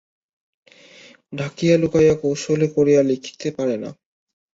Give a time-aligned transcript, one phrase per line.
[1.33, 3.89] ঢাকিয়া লুকাইয়া কৌশল করিয়া লিখিতে পারে না।